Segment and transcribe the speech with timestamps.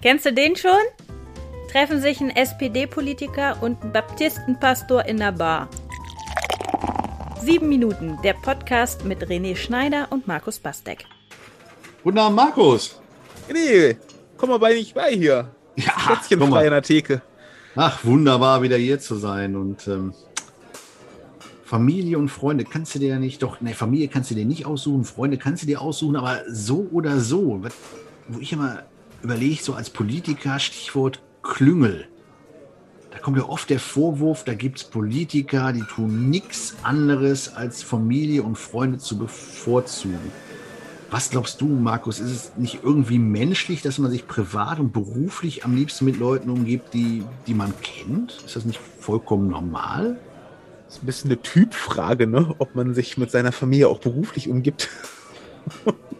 [0.00, 0.70] Kennst du den schon?
[1.72, 5.68] Treffen sich ein SPD-Politiker und ein Baptistenpastor in der Bar.
[7.42, 11.04] Sieben Minuten, der Podcast mit René Schneider und Markus Bastek.
[12.04, 13.00] Guten Abend, Markus.
[13.52, 13.96] Nee,
[14.36, 15.50] komm mal bei nicht bei hier.
[15.74, 15.92] Ja,
[16.36, 16.48] mal.
[16.48, 17.22] frei in der Theke.
[17.74, 19.56] Ach, wunderbar, wieder hier zu sein.
[19.56, 20.14] Und ähm,
[21.64, 24.64] Familie und Freunde kannst du dir ja nicht, doch, ne, Familie kannst du dir nicht
[24.64, 27.60] aussuchen, Freunde kannst du dir aussuchen, aber so oder so.
[28.28, 28.84] Wo ich immer
[29.22, 32.08] überlege, so als Politiker, Stichwort Klüngel.
[33.10, 37.82] Da kommt ja oft der Vorwurf, da gibt es Politiker, die tun nichts anderes, als
[37.82, 40.32] Familie und Freunde zu bevorzugen.
[41.10, 42.20] Was glaubst du, Markus?
[42.20, 46.50] Ist es nicht irgendwie menschlich, dass man sich privat und beruflich am liebsten mit Leuten
[46.50, 48.42] umgibt, die, die man kennt?
[48.44, 50.18] Ist das nicht vollkommen normal?
[50.84, 52.54] Das ist ein bisschen eine Typfrage, ne?
[52.58, 54.90] Ob man sich mit seiner Familie auch beruflich umgibt.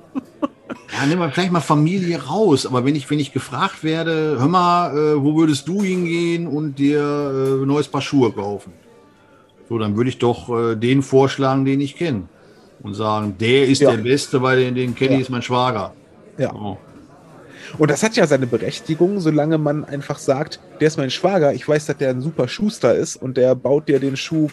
[1.01, 2.67] Ja, nimm mal vielleicht mal Familie raus.
[2.67, 6.77] Aber wenn ich, wenn ich gefragt werde, hör mal, äh, wo würdest du hingehen und
[6.79, 8.73] dir äh, ein neues Paar Schuhe kaufen?
[9.69, 12.25] So, dann würde ich doch äh, den vorschlagen, den ich kenne.
[12.83, 13.93] Und sagen, der ist Ja.
[13.93, 15.23] der Beste, weil den, den kenne ich, Ja.
[15.23, 15.93] ist mein Schwager.
[16.37, 16.53] Ja.
[16.53, 16.79] Oh.
[17.77, 21.69] Und das hat ja seine Berechtigung, solange man einfach sagt, der ist mein Schwager, ich
[21.69, 24.49] weiß, dass der ein super Schuster ist und der baut dir den Schuh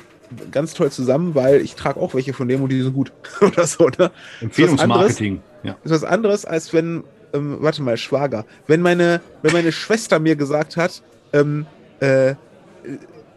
[0.52, 3.12] ganz toll zusammen, weil ich trage auch welche von dem und die sind gut.
[3.42, 4.12] Oder so, ne?
[4.42, 5.42] Empfehlungsmarketing.
[5.66, 5.78] Ja.
[5.84, 10.36] ist was anderes, als wenn, ähm, warte mal, Schwager, wenn meine, wenn meine Schwester mir
[10.36, 11.02] gesagt hat,
[11.34, 11.66] ähm,
[12.02, 12.36] äh, äh,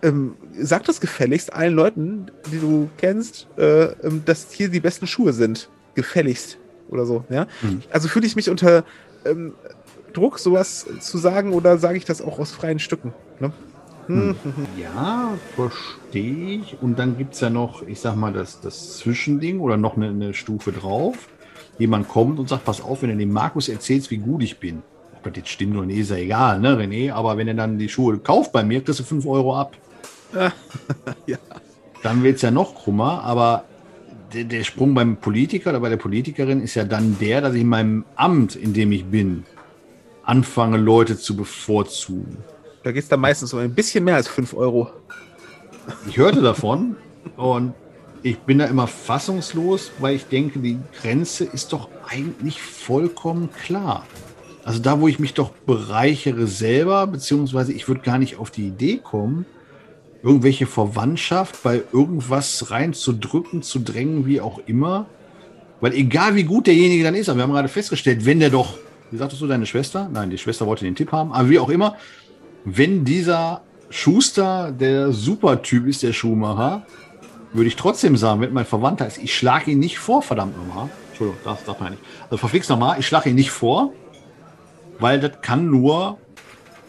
[0.02, 5.06] ähm, sag das gefälligst allen Leuten, die du kennst, äh, ähm, dass hier die besten
[5.06, 5.68] Schuhe sind.
[5.94, 7.46] Gefälligst oder so, ja.
[7.62, 7.82] Mhm.
[7.90, 8.84] Also fühle ich mich unter
[9.24, 9.54] ähm,
[10.12, 13.12] Druck, sowas zu sagen, oder sage ich das auch aus freien Stücken?
[13.40, 13.52] Ne?
[14.08, 14.34] Hm.
[14.80, 16.78] Ja, verstehe ich.
[16.80, 20.08] Und dann gibt es ja noch, ich sag mal, das, das Zwischending oder noch eine,
[20.08, 21.28] eine Stufe drauf.
[21.78, 24.82] Jemand kommt und sagt, pass auf, wenn du dem Markus erzählst, wie gut ich bin.
[25.16, 27.12] Ob das jetzt stimmt oder nicht, ist ja egal, ne, René?
[27.12, 29.76] Aber wenn er dann die Schuhe kauft bei mir, kriegst du 5 Euro ab.
[30.34, 31.38] Ja.
[32.02, 33.64] Dann wird es ja noch krummer, aber
[34.32, 37.62] der, der Sprung beim Politiker oder bei der Politikerin ist ja dann der, dass ich
[37.62, 39.44] in meinem Amt, in dem ich bin,
[40.22, 42.38] anfange, Leute zu bevorzugen.
[42.84, 44.90] Da geht es dann meistens um ein bisschen mehr als 5 Euro.
[46.06, 46.96] Ich hörte davon
[47.36, 47.74] und
[48.22, 54.04] ich bin da immer fassungslos, weil ich denke, die Grenze ist doch eigentlich vollkommen klar.
[54.64, 58.66] Also da, wo ich mich doch bereichere selber, beziehungsweise ich würde gar nicht auf die
[58.66, 59.46] Idee kommen,
[60.22, 65.06] irgendwelche Verwandtschaft bei irgendwas reinzudrücken, zu drängen, wie auch immer.
[65.80, 68.74] Weil egal wie gut derjenige dann ist, aber wir haben gerade festgestellt, wenn der doch,
[69.10, 70.10] wie sagtest du, deine Schwester?
[70.12, 71.96] Nein, die Schwester wollte den Tipp haben, aber wie auch immer,
[72.64, 76.84] wenn dieser Schuster der Supertyp ist, der Schuhmacher,
[77.58, 80.88] würde ich trotzdem sagen, wenn mein Verwandter ist, ich schlage ihn nicht vor, verdammt nochmal.
[81.08, 82.02] Entschuldigung, das darf man nicht.
[82.24, 83.92] Also verflixt nochmal, ich schlage ihn nicht vor,
[84.98, 86.18] weil das kann nur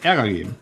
[0.02, 0.54] Ärger geben.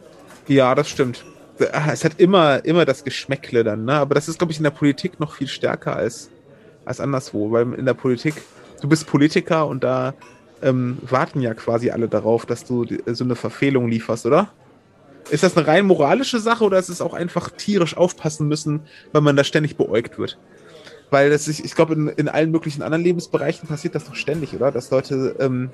[0.48, 1.24] Ja, das stimmt.
[1.58, 3.94] Es hat immer, immer das Geschmäckle dann, ne?
[3.94, 6.30] Aber das ist, glaube ich, in der Politik noch viel stärker als,
[6.84, 8.34] als anderswo, weil in der Politik,
[8.80, 10.14] du bist Politiker und da
[10.62, 14.48] ähm, warten ja quasi alle darauf, dass du so eine Verfehlung lieferst, oder?
[15.30, 18.80] Ist das eine rein moralische Sache oder ist es auch einfach tierisch aufpassen müssen,
[19.12, 20.38] weil man da ständig beäugt wird?
[21.10, 24.54] Weil das ist, ich glaube, in, in allen möglichen anderen Lebensbereichen passiert das doch ständig,
[24.54, 24.70] oder?
[24.70, 25.70] Dass Leute ähm,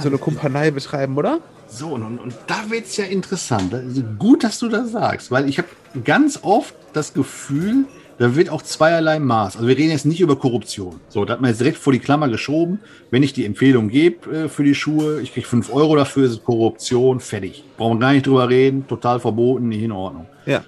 [0.00, 1.40] so eine Kumpanei betreiben, oder?
[1.68, 3.72] So, und, und, und da wird es ja interessant.
[3.72, 5.68] Also gut, dass du das sagst, weil ich habe
[6.04, 7.86] ganz oft das Gefühl,
[8.22, 9.56] da wird auch zweierlei Maß.
[9.56, 11.00] Also wir reden jetzt nicht über Korruption.
[11.08, 12.78] So, da hat man jetzt direkt vor die Klammer geschoben.
[13.10, 16.30] Wenn ich die Empfehlung gebe äh, für die Schuhe, ich kriege 5 Euro dafür, ist
[16.30, 17.64] es Korruption, fertig.
[17.76, 20.26] Brauchen wir gar nicht drüber reden, total verboten, nicht in Ordnung.
[20.46, 20.62] Ja.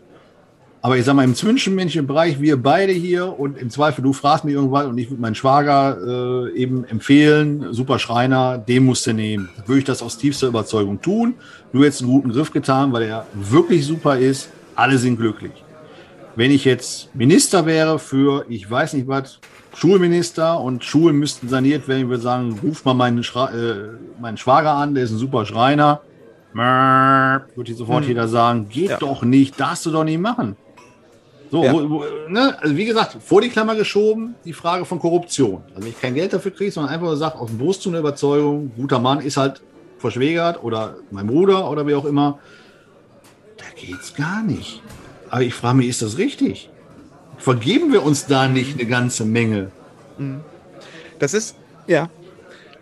[0.82, 4.44] Aber ich sag mal, im zwischenmenschlichen Bereich, wir beide hier und im Zweifel, du fragst
[4.44, 9.12] mich irgendwann und ich würde meinen Schwager äh, eben empfehlen, super Schreiner, den musst du
[9.12, 9.48] nehmen.
[9.64, 11.34] Würde ich das aus tiefster Überzeugung tun.
[11.72, 14.48] Du hättest einen guten Griff getan, weil er wirklich super ist.
[14.74, 15.52] Alle sind glücklich.
[16.36, 19.38] Wenn ich jetzt Minister wäre für, ich weiß nicht was,
[19.76, 23.88] Schulminister und Schulen müssten saniert werden, ich würde sagen, ruf mal meinen, Schra äh,
[24.20, 26.00] meinen Schwager an, der ist ein super Schreiner.
[26.52, 28.08] Würde ich sofort Hm.
[28.08, 28.98] jeder sagen, geht Ja.
[28.98, 30.56] doch nicht, darfst du doch nicht machen.
[31.50, 31.72] So, Ja.
[31.72, 32.56] wo, wo, ne?
[32.60, 35.62] also wie gesagt, vor die Klammer geschoben, die Frage von Korruption.
[35.70, 37.88] Also wenn ich kein Geld dafür kriege, sondern einfach nur sage, aus dem Brust zu
[37.90, 39.62] einer Überzeugung, guter Mann ist halt
[39.98, 42.38] verschwägert oder mein Bruder oder wie auch immer,
[43.56, 44.80] da geht's gar nicht.
[45.34, 46.70] Aber ich frage mich, ist das richtig?
[47.38, 49.72] Vergeben wir uns da nicht eine ganze Menge?
[51.18, 51.56] Das ist,
[51.88, 52.08] ja,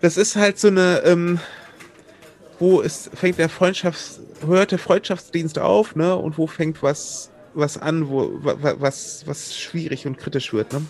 [0.02, 1.40] das ist halt so eine, ähm,
[2.58, 6.14] wo ist, fängt der Freundschafts, wo hört der Freundschaftsdienst auf, ne?
[6.14, 10.74] Und wo fängt was, was an, wo, wa- wa- was, was schwierig und kritisch wird,
[10.74, 10.82] ne?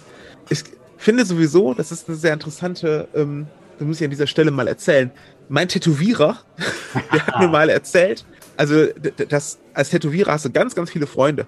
[0.48, 0.64] Ich
[0.96, 3.46] finde sowieso, das ist eine sehr interessante ähm,
[3.78, 5.12] das muss ich an dieser Stelle mal erzählen.
[5.48, 6.38] Mein Tätowierer,
[7.12, 8.24] der hat mir mal erzählt,
[8.56, 8.86] also
[9.28, 11.46] das, als Tätowierer hast du ganz, ganz viele Freunde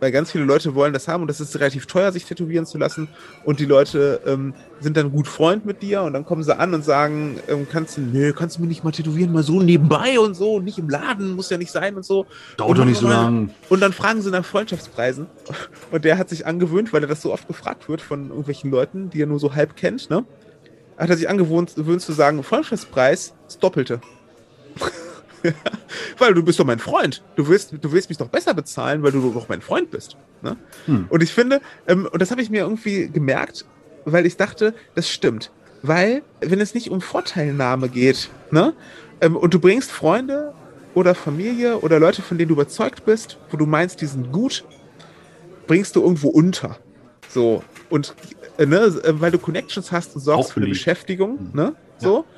[0.00, 2.78] weil ganz viele Leute wollen das haben und das ist relativ teuer, sich tätowieren zu
[2.78, 3.08] lassen.
[3.44, 6.74] Und die Leute ähm, sind dann gut Freund mit dir und dann kommen sie an
[6.74, 10.18] und sagen, ähm, kannst du, nö, kannst du mir nicht mal tätowieren, mal so nebenbei
[10.20, 12.26] und so, nicht im Laden, muss ja nicht sein und so.
[12.56, 13.50] Dauert doch nicht so lang.
[13.68, 15.26] Und dann fragen sie nach Freundschaftspreisen.
[15.90, 19.10] Und der hat sich angewöhnt, weil er das so oft gefragt wird von irgendwelchen Leuten,
[19.10, 20.24] die er nur so halb kennt, ne?
[20.98, 24.00] Hat er sich angewöhnt zu sagen, Freundschaftspreis ist Doppelte.
[26.18, 27.22] weil du bist doch mein Freund.
[27.36, 30.16] Du willst, du willst mich doch besser bezahlen, weil du doch mein Freund bist.
[30.42, 30.56] Ne?
[30.86, 31.06] Hm.
[31.08, 33.64] Und ich finde, ähm, und das habe ich mir irgendwie gemerkt,
[34.04, 35.50] weil ich dachte, das stimmt.
[35.82, 38.74] Weil, wenn es nicht um Vorteilnahme geht, ne?
[39.20, 40.52] Ähm, und du bringst Freunde
[40.94, 44.64] oder Familie oder Leute, von denen du überzeugt bist, wo du meinst, die sind gut,
[45.66, 46.78] bringst du irgendwo unter.
[47.28, 47.62] So.
[47.90, 48.14] Und,
[48.58, 51.50] äh, ne, äh, weil du Connections hast und sorgst für eine Beschäftigung, hm.
[51.52, 51.76] ne?
[51.98, 52.24] So.
[52.28, 52.35] Ja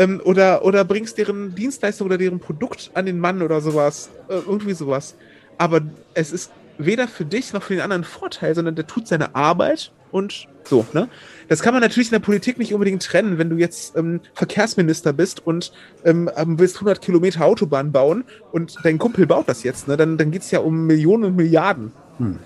[0.00, 4.08] ähm, oder, oder bringst deren Dienstleistung oder deren Produkt an den Mann oder sowas.
[4.28, 5.14] Äh, irgendwie sowas.
[5.58, 5.82] Aber
[6.14, 9.92] es ist weder für dich noch für den anderen Vorteil, sondern der tut seine Arbeit
[10.10, 11.08] und so, ne?
[11.48, 15.12] Das kann man natürlich in der Politik nicht unbedingt trennen, wenn du jetzt ähm, Verkehrsminister
[15.12, 15.72] bist und
[16.04, 19.98] ähm, ähm willst 100 Kilometer Autobahn bauen und dein Kumpel baut das jetzt, ne?
[19.98, 21.92] Dann, dann geht es ja um Millionen und Milliarden.
[22.16, 22.38] Hm.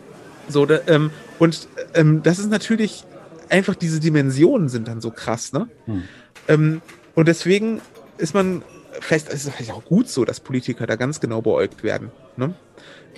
[0.49, 3.05] So, da, ähm, und ähm, das ist natürlich
[3.49, 5.69] einfach diese Dimensionen sind dann so krass, ne?
[5.87, 6.03] Hm.
[7.15, 7.81] Und deswegen
[8.19, 8.63] ist man,
[9.01, 12.11] vielleicht ist es vielleicht auch gut so, dass Politiker da ganz genau beäugt werden.
[12.37, 12.55] Ne?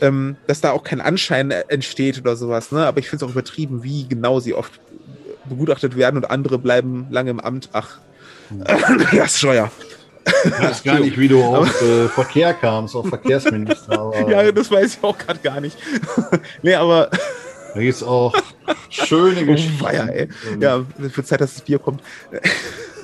[0.01, 2.73] Ähm, dass da auch kein Anschein entsteht oder sowas.
[2.73, 2.87] Ne?
[2.87, 4.81] Aber ich finde es auch übertrieben, wie genau sie oft
[5.49, 7.71] begutachtet werden und andere bleiben lange im Amt.
[7.73, 7.99] Ach,
[9.13, 9.71] ja, ist Scheuer.
[10.45, 14.13] Ich weiß gar nicht, wie du auf äh, Verkehr kamst, auf Verkehrsminister.
[14.29, 15.77] ja, das weiß ich auch gerade gar nicht.
[16.63, 17.11] nee, aber.
[17.75, 18.35] Da gibt es auch
[18.89, 19.85] schöne Geschichten.
[19.85, 20.29] Oh, ja, ey.
[20.61, 22.03] ja, für Zeit, dass das Bier kommt.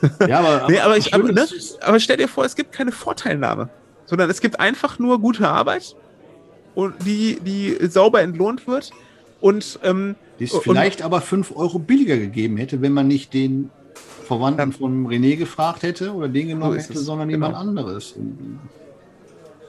[0.28, 1.46] Ja, aber, nee, aber, ich, aber, ne?
[1.80, 3.68] aber stell dir vor, es gibt keine Vorteilnahme,
[4.04, 5.96] sondern es gibt einfach nur gute Arbeit
[6.74, 8.90] und die, die sauber entlohnt wird
[9.40, 13.70] und ähm, die es vielleicht aber 5 Euro billiger gegeben hätte, wenn man nicht den
[14.24, 17.46] Verwandten von René gefragt hätte oder den genommen so hätte, sondern genau.
[17.46, 18.14] jemand anderes.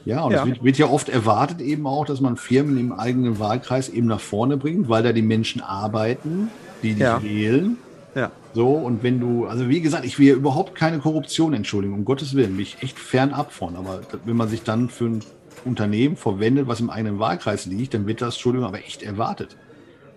[0.05, 0.41] Ja, und ja.
[0.41, 4.07] es wird, wird, ja oft erwartet eben auch, dass man Firmen im eigenen Wahlkreis eben
[4.07, 6.49] nach vorne bringt, weil da die Menschen arbeiten,
[6.81, 7.21] die dich ja.
[7.23, 7.77] wählen.
[8.15, 8.31] Ja.
[8.53, 12.05] So, und wenn du, also wie gesagt, ich will ja überhaupt keine Korruption entschuldigen, um
[12.05, 13.75] Gottes Willen, bin ich echt fernab von.
[13.75, 15.19] Aber wenn man sich dann für ein
[15.65, 19.57] Unternehmen verwendet, was im eigenen Wahlkreis liegt, dann wird das, Entschuldigung, aber echt erwartet.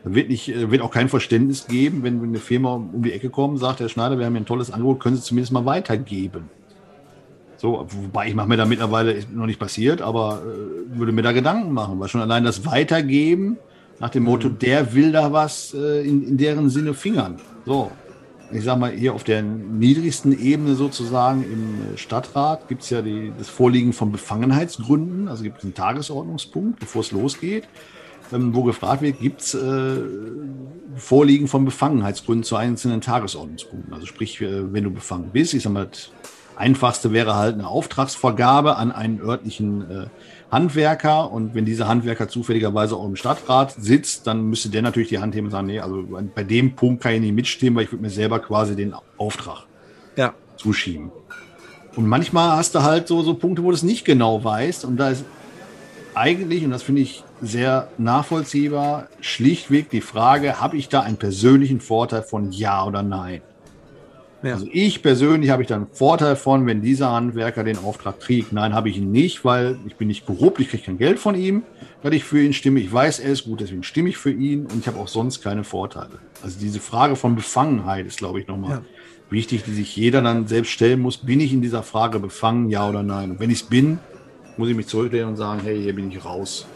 [0.04, 3.30] Da wird, nicht, äh, wird auch kein Verständnis geben, wenn eine Firma um die Ecke
[3.30, 6.50] kommt sagt, Herr Schneider, wir haben hier ein tolles Angebot, können Sie zumindest mal weitergeben.
[7.56, 11.32] So, wobei ich mache mir da mittlerweile, noch nicht passiert, aber äh, würde mir da
[11.32, 13.56] Gedanken machen, weil schon allein das Weitergeben
[13.98, 14.58] nach dem Motto, mhm.
[14.58, 17.36] der will da was äh, in, in deren Sinne fingern.
[17.64, 17.90] So,
[18.52, 23.32] ich sag mal, hier auf der niedrigsten Ebene sozusagen im Stadtrat gibt es ja die,
[23.36, 25.28] das Vorliegen von Befangenheitsgründen.
[25.28, 27.64] Also gibt es einen Tagesordnungspunkt, bevor es losgeht,
[28.32, 29.96] ähm, wo gefragt wird, gibt es äh,
[30.96, 33.92] Vorliegen von Befangenheitsgründen zu einzelnen Tagesordnungspunkten.
[33.92, 35.88] Also sprich, äh, wenn du befangen bist, ich sag mal,
[36.56, 40.06] einfachste wäre halt eine Auftragsvergabe an einen örtlichen äh,
[40.50, 45.18] Handwerker und wenn dieser Handwerker zufälligerweise auch im Stadtrat sitzt, dann müsste der natürlich die
[45.18, 47.92] Hand heben und sagen, nee, also bei dem Punkt kann ich nicht mitstimmen, weil ich
[47.92, 49.66] würde mir selber quasi den Auftrag
[50.16, 50.34] ja.
[50.56, 51.10] zuschieben.
[51.96, 54.98] Und manchmal hast du halt so, so Punkte, wo du es nicht genau weißt und
[54.98, 55.24] da ist
[56.14, 61.80] eigentlich, und das finde ich sehr nachvollziehbar, schlichtweg die Frage, habe ich da einen persönlichen
[61.80, 63.42] Vorteil von Ja oder Nein?
[64.46, 64.54] Ja.
[64.54, 68.52] Also ich persönlich habe ich dann einen Vorteil von, wenn dieser Handwerker den Auftrag kriegt.
[68.52, 71.34] Nein, habe ich ihn nicht, weil ich bin nicht korrupt, ich kriege kein Geld von
[71.34, 71.64] ihm,
[72.02, 72.80] weil ich für ihn stimme.
[72.80, 75.42] Ich weiß, er ist gut, deswegen stimme ich für ihn und ich habe auch sonst
[75.42, 76.18] keine Vorteile.
[76.42, 78.82] Also diese Frage von Befangenheit ist, glaube ich, nochmal ja.
[79.30, 81.16] wichtig, die sich jeder dann selbst stellen muss.
[81.16, 83.32] Bin ich in dieser Frage befangen, ja oder nein?
[83.32, 83.98] Und wenn ich es bin,
[84.56, 86.66] muss ich mich zurücklehnen und sagen, hey, hier bin ich raus.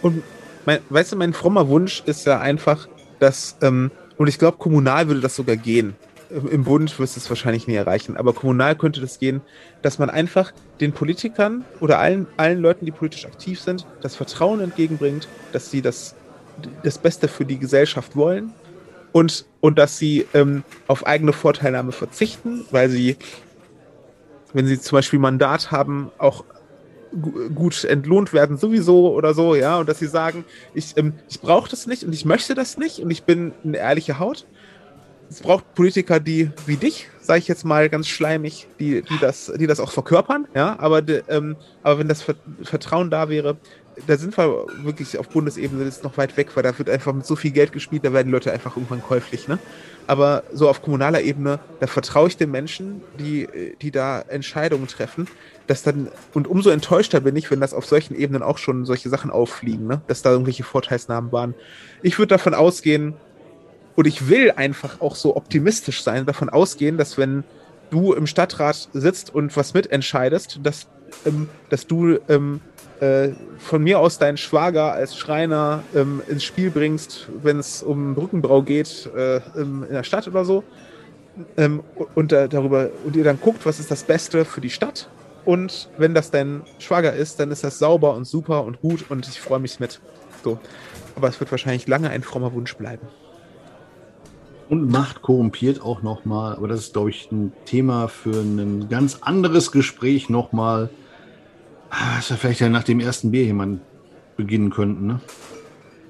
[0.00, 0.22] Und
[0.64, 2.88] mein, weißt du, mein frommer Wunsch ist ja einfach,
[3.18, 5.94] dass, ähm, und ich glaube, kommunal würde das sogar gehen,
[6.30, 9.40] im Bund wirst du es wahrscheinlich nie erreichen, aber kommunal könnte das gehen,
[9.82, 14.60] dass man einfach den Politikern oder allen, allen Leuten, die politisch aktiv sind, das Vertrauen
[14.60, 16.14] entgegenbringt, dass sie das,
[16.82, 18.52] das Beste für die Gesellschaft wollen
[19.12, 23.16] und, und dass sie ähm, auf eigene Vorteilnahme verzichten, weil sie,
[24.52, 26.44] wenn sie zum Beispiel Mandat haben, auch
[27.54, 30.44] gut entlohnt werden sowieso oder so, ja, und dass sie sagen,
[30.74, 33.78] ich, ähm, ich brauche das nicht und ich möchte das nicht und ich bin eine
[33.78, 34.46] ehrliche Haut
[35.30, 39.52] es braucht Politiker, die wie dich, sage ich jetzt mal ganz schleimig, die, die, das,
[39.56, 42.24] die das auch verkörpern, ja, aber, ähm, aber wenn das
[42.62, 43.56] Vertrauen da wäre,
[44.06, 47.26] da sind wir wirklich auf Bundesebene, ist noch weit weg, weil da wird einfach mit
[47.26, 49.58] so viel Geld gespielt, da werden Leute einfach irgendwann käuflich, ne?
[50.06, 53.46] Aber so auf kommunaler Ebene, da vertraue ich den Menschen, die,
[53.80, 55.28] die da Entscheidungen treffen,
[55.66, 59.08] dass dann, und umso enttäuschter bin ich, wenn das auf solchen Ebenen auch schon solche
[59.08, 60.00] Sachen auffliegen, ne?
[60.06, 61.54] Dass da irgendwelche Vorteilsnahmen waren.
[62.02, 63.14] Ich würde davon ausgehen,
[63.96, 67.44] und ich will einfach auch so optimistisch sein, davon ausgehen, dass wenn
[67.90, 70.86] du im Stadtrat sitzt und was mitentscheidest, dass,
[71.26, 72.60] ähm, dass du ähm,
[73.00, 78.14] äh, von mir aus deinen Schwager als Schreiner ähm, ins Spiel bringst, wenn es um
[78.14, 80.62] Brückenbau geht äh, in der Stadt oder so.
[81.56, 81.82] Ähm,
[82.14, 85.08] und äh, darüber und ihr dann guckt, was ist das Beste für die Stadt.
[85.44, 89.26] Und wenn das dein Schwager ist, dann ist das sauber und super und gut und
[89.26, 90.00] ich freue mich mit.
[90.44, 90.58] So.
[91.16, 93.08] Aber es wird wahrscheinlich lange ein frommer Wunsch bleiben.
[94.70, 99.18] Und Macht korrumpiert auch nochmal, aber das ist, glaube ich, ein Thema für ein ganz
[99.20, 100.90] anderes Gespräch nochmal.
[102.16, 103.80] Was wir vielleicht ja nach dem ersten Bier jemand
[104.36, 105.20] beginnen könnten, ne?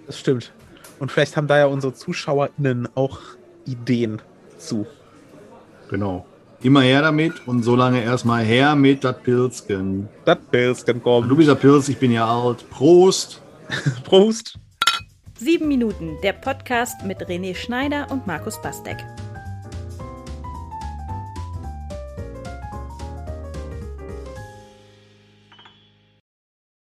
[0.07, 0.52] Das stimmt.
[0.99, 3.21] Und vielleicht haben da ja unsere ZuschauerInnen auch
[3.64, 4.21] Ideen
[4.59, 4.87] zu.
[5.88, 6.26] Genau.
[6.61, 10.07] Immer her damit und solange erstmal her mit dat Pilzken.
[10.26, 11.31] Dat Pilzken kommt.
[11.31, 12.69] Du bist der Pilz, ich bin ja alt.
[12.69, 13.40] Prost!
[14.05, 14.59] Prost!
[15.43, 18.99] Sieben Minuten, der Podcast mit René Schneider und Markus Bastek.